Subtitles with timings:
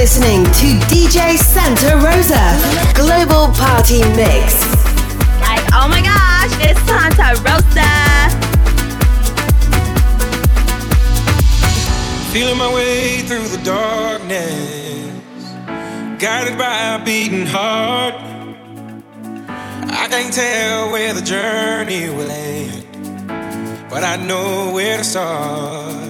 [0.00, 4.54] listening to DJ Santa Rosa Global Party Mix.
[5.74, 7.90] oh my gosh, it's Santa Rosa.
[12.32, 15.20] Feeling my way through the darkness,
[16.18, 18.14] guided by a beating heart.
[19.92, 23.28] I can't tell where the journey will end,
[23.90, 26.09] but I know where to start.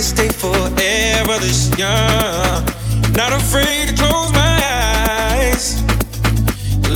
[0.00, 2.62] could stay forever this young.
[3.14, 4.52] Not afraid to close my
[4.96, 5.82] eyes.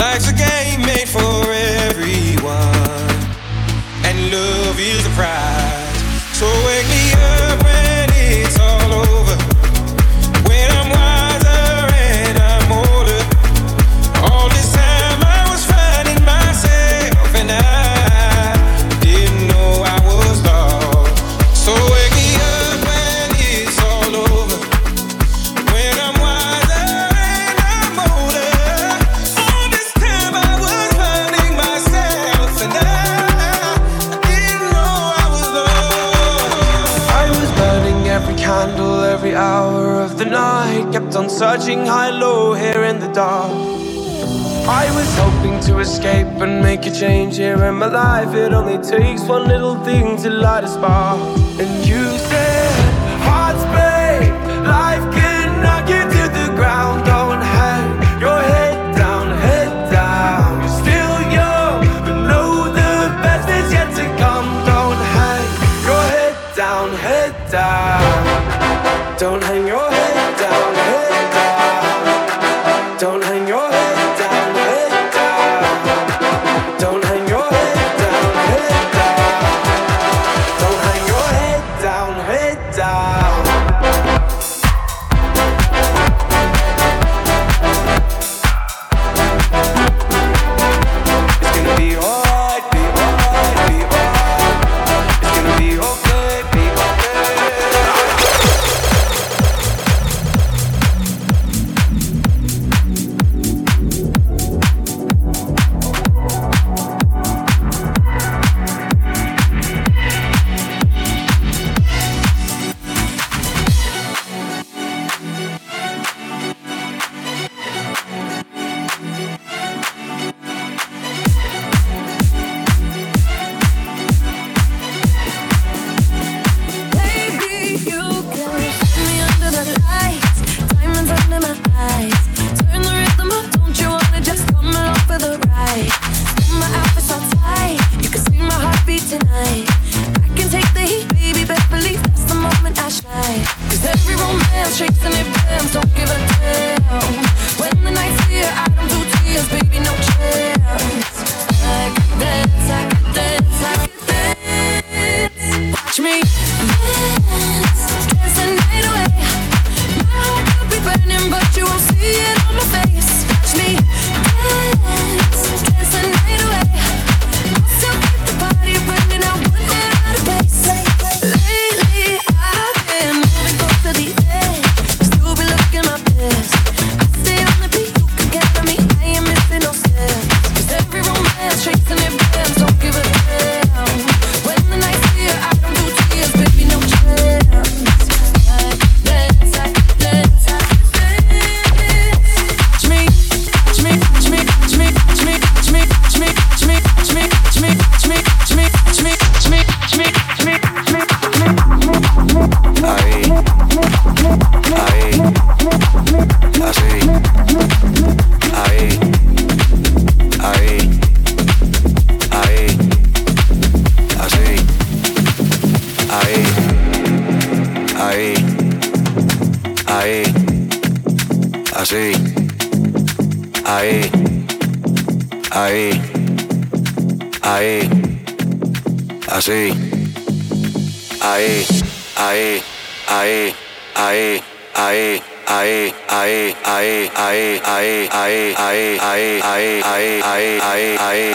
[0.02, 1.30] Life's a game made for
[1.86, 3.10] everyone,
[4.08, 6.02] and love is the prize.
[6.38, 6.93] So wake
[48.98, 51.43] takes one little thing to light a spark.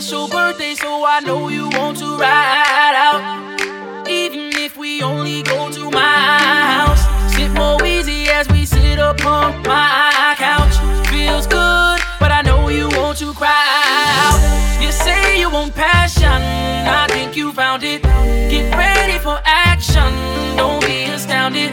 [0.00, 3.60] it's your birthday, so I know you want to ride out.
[4.08, 6.16] Even if we only go to my
[6.80, 7.02] house,
[7.34, 10.74] sip Moscato as we sit upon my couch.
[11.08, 13.66] Feels good, but I know you want to cry
[14.24, 14.38] out.
[14.82, 16.40] You say you want passion,
[17.02, 18.00] I think you found it.
[18.52, 20.10] Get ready for action,
[20.56, 21.72] don't be astounded.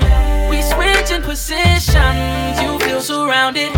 [0.52, 3.72] We switching positions, you feel surrounded.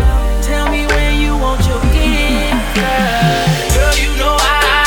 [0.46, 2.49] Tell me where you want your gift.
[2.80, 4.79] Girl, you know I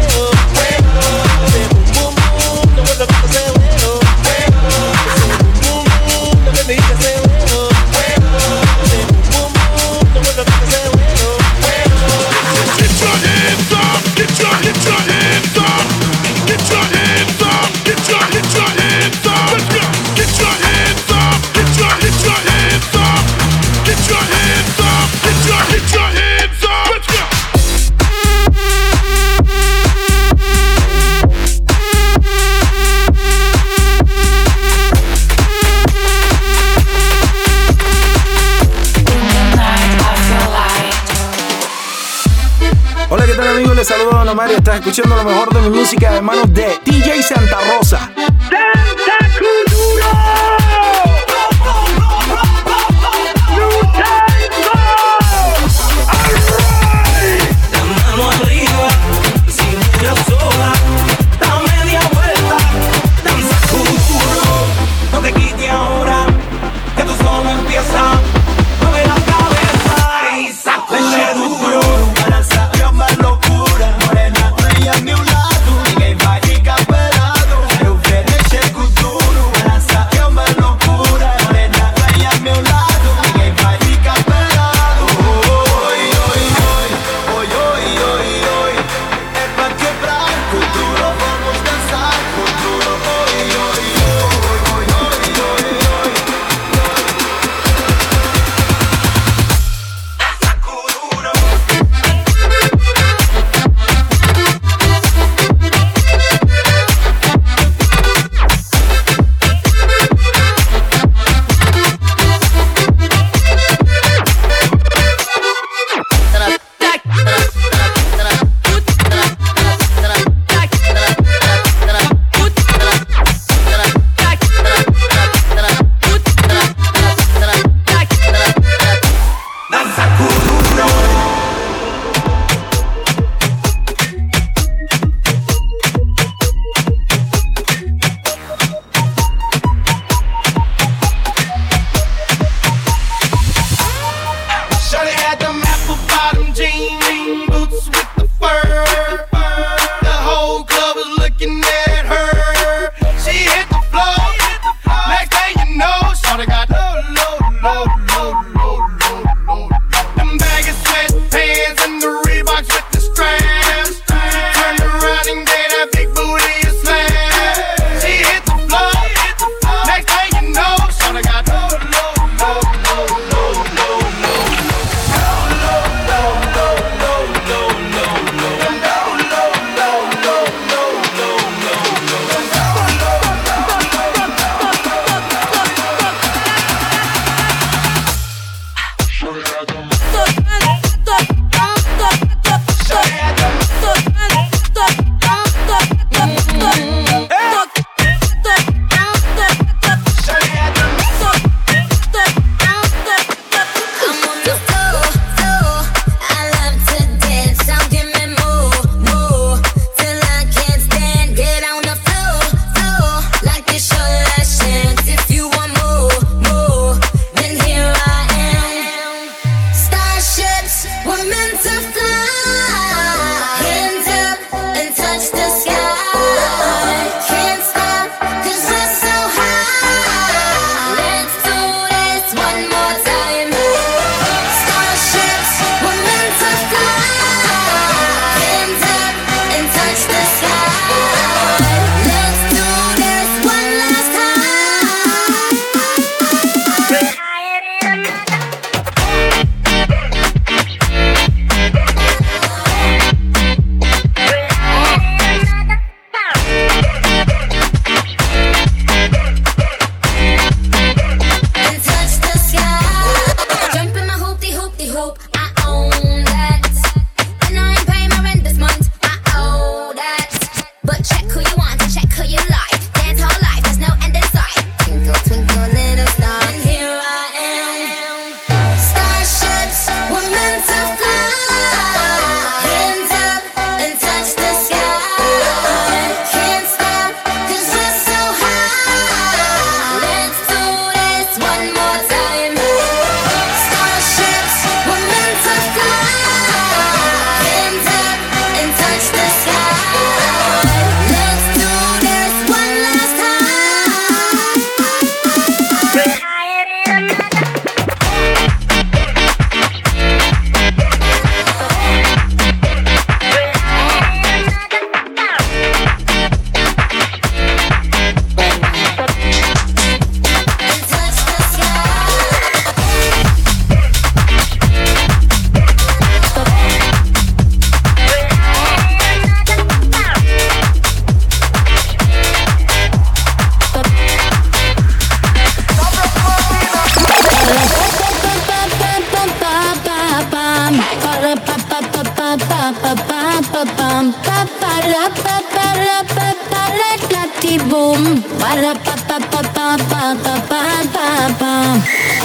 [44.92, 46.66] Haciendo lo mejor de mi música de manos de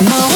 [0.02, 0.27] No.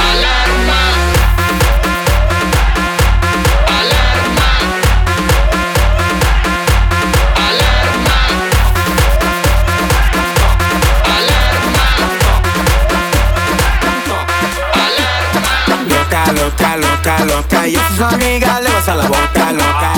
[0.02, 0.80] Alarma.
[3.78, 4.48] Alarma.
[15.46, 15.56] Alarma.
[16.34, 16.72] loca,
[17.18, 17.68] loca, loca.
[17.68, 19.91] Y a amigas le vas a la boca, loca.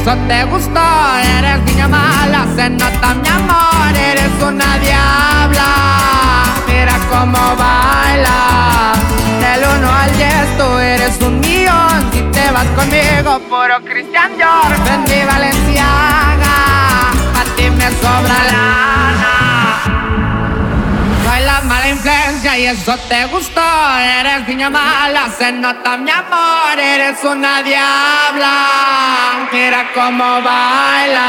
[0.00, 0.80] Eso te gustó,
[1.38, 5.66] eres niña mala, se nota mi amor, eres una diabla.
[6.66, 8.94] Mira cómo baila,
[9.40, 12.12] del uno al diez, tú eres un millón.
[12.14, 16.54] Si te vas conmigo, puro Cristian Dior, vendí Valenciaga,
[17.38, 19.49] a ti me sobra lana
[21.70, 23.62] mala influencia y eso te gustó.
[24.18, 26.76] Eres niña mala, se nota mi amor.
[26.76, 28.54] Eres una diabla,
[29.52, 31.28] mira como baila.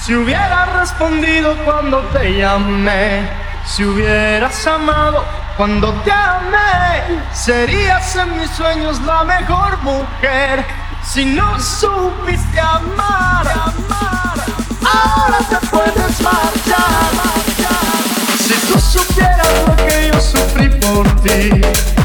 [0.00, 3.28] Si hubieras respondido cuando te llamé,
[3.66, 5.26] si hubieras amado
[5.58, 10.64] cuando te amé, serías en mis sueños la mejor mujer.
[11.04, 13.46] Si no supiste amar,
[14.86, 17.42] ahora te puedes marchar.
[18.38, 22.00] Si tú supieras lo que yo sufrí por ti.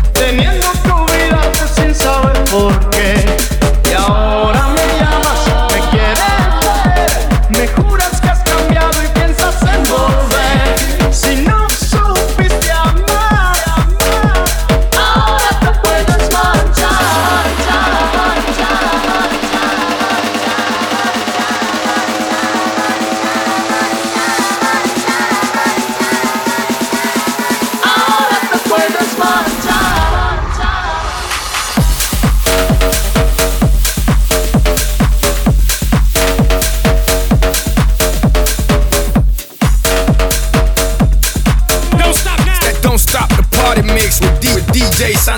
[44.97, 45.36] DJ 산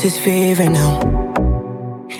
[0.00, 1.00] This is favorite now?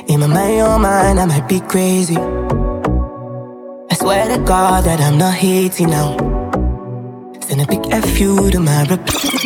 [0.08, 2.16] In my mind, your mind, I might be crazy.
[2.16, 6.16] I swear to God that I'm not hating now.
[7.42, 9.44] Send a big F you to my reply.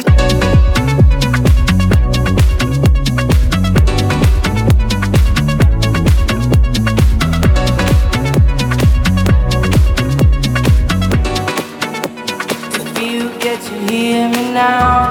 [14.54, 15.01] now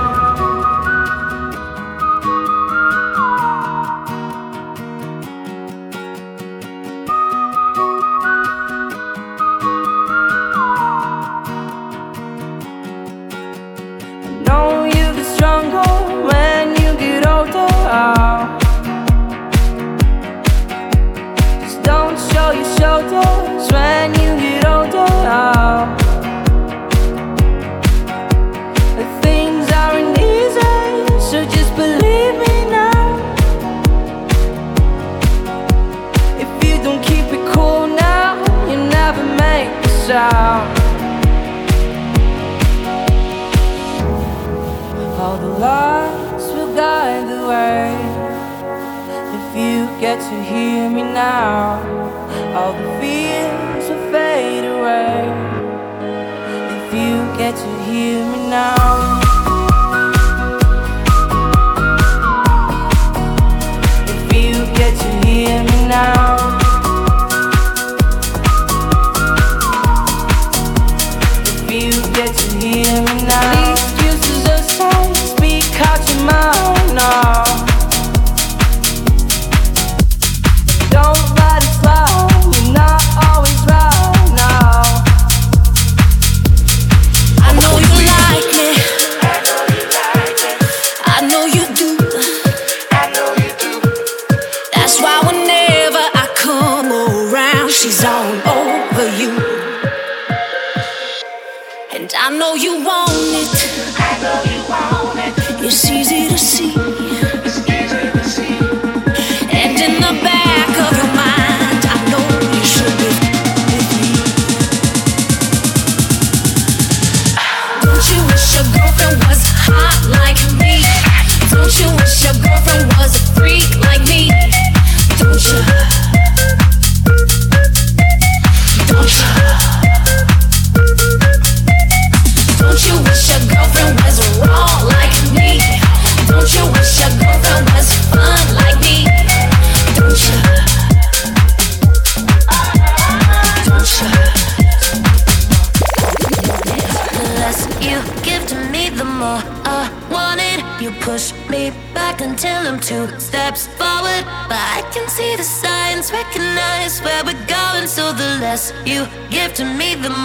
[121.80, 123.91] you wish your girlfriend was a freak?